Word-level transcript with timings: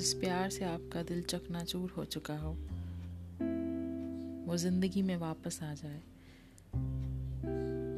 जिस 0.00 0.12
प्यार 0.14 0.50
से 0.50 0.64
आपका 0.64 1.02
दिल 1.02 1.22
चकनाचूर 1.22 1.90
हो 1.90 2.04
चुका 2.04 2.34
हो, 2.38 2.50
वो 4.46 4.56
ज़िंदगी 4.56 5.02
में 5.02 5.16
वापस 5.16 5.62
आ 5.62 5.74
जाए 5.74 6.00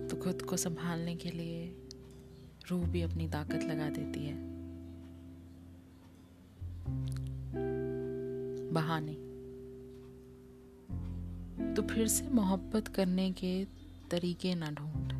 तो 0.09 0.17
खुद 0.17 0.43
को 0.43 0.57
संभालने 0.57 1.15
के 1.17 1.31
लिए 1.31 1.77
रूह 2.71 2.87
भी 2.87 3.03
अपनी 3.03 3.29
ताकत 3.29 3.63
लगा 3.65 3.89
देती 3.91 4.25
है। 4.27 4.35
बहाने। 8.73 9.15
तो 11.75 11.83
फिर 11.83 12.09
से 12.09 12.29
मोहब्बत 12.29 12.89
करने 12.89 13.31
के 13.33 13.65
तरीके 14.11 14.55
ना 14.55 14.71
ढूंढ। 14.71 15.13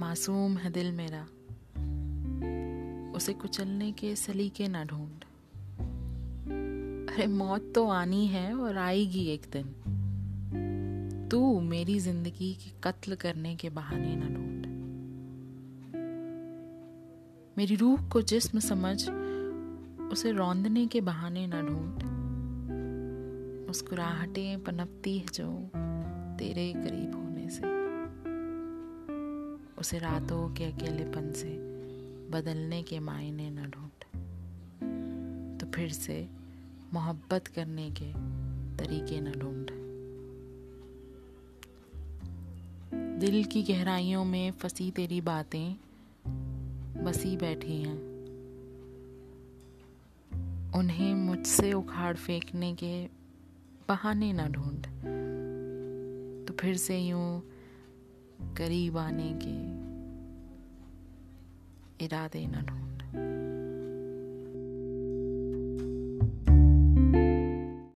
मासूम 0.00 0.56
है 0.56 0.70
दिल 0.70 0.92
मेरा। 0.92 1.26
उसे 3.20 3.32
कुचलने 3.32 3.92
के 3.92 4.16
सलीके 4.16 4.68
ना 4.68 4.84
ढूंढ। 4.84 5.20
अरे, 7.10 7.26
मौत 7.26 7.72
तो 7.74 7.88
आनी 7.88 8.26
है 8.26 8.54
और 8.54 8.76
आएगी 8.76 9.26
एक 9.26 9.46
दिन। 9.52 11.28
तू 11.30 11.60
मेरी 11.60 11.98
ज़िंदगी 11.98 12.54
की 12.54 12.72
कत्ल 12.84 13.14
करने 13.14 13.56
के 13.56 13.70
बहाने 13.70 14.16
ना 14.16 14.28
ढूंढ। 14.28 14.66
मेरी 17.58 17.76
रूह 17.76 18.08
को 18.08 18.22
जिस्म 18.22 18.58
समझ, 18.58 19.10
उसे 20.12 20.32
रौंदने 20.32 20.86
के 20.86 21.00
बहाने 21.00 21.46
ना 21.46 21.60
ढूंढ। 21.62 22.02
मुस्कुराहटें 23.66 24.64
पनपती 24.64 25.18
है 25.18 25.26
जो 25.34 25.70
तेरे 26.38 26.72
करीब 26.72 27.14
होने 27.14 27.48
से। 27.50 27.80
उसे 29.80 29.98
रातों 29.98 30.54
के 30.54 30.64
अकेलेपन 30.64 31.32
से 31.32 31.69
बदलने 32.30 32.82
के 32.82 32.98
मायने 32.98 33.50
न 33.50 33.70
ढूंढ। 33.70 34.04
तो 35.60 35.66
फिर 35.66 35.92
से 35.92 36.28
मोहब्बत 36.92 37.46
करने 37.46 37.90
के 37.90 38.12
तरीके 38.76 39.20
न 39.20 39.32
ढूंढ। 39.32 39.66
दिल 43.20 43.44
की 43.44 43.62
गहराइयों 43.62 44.24
में 44.24 44.52
फंसी 44.52 44.90
तेरी 44.90 45.20
बातें, 45.20 45.76
बसी 47.04 47.36
बैठी 47.36 47.82
हैं। 47.82 48.10
उन्हें 50.72 51.14
मुझसे 51.14 51.72
उखाड़ 51.72 52.16
फेंकने 52.16 52.74
के 52.74 53.06
बहाने 53.88 54.32
न 54.32 54.48
ढूंढ। 54.48 54.86
तो 56.48 56.54
फिर 56.54 56.76
से 56.76 56.98
यूँ 56.98 57.42
करीब 58.54 58.98
आने 58.98 59.32
के 59.32 59.79
इरादे 62.02 62.46
न 62.46 62.64
ढूंढ 62.66 63.39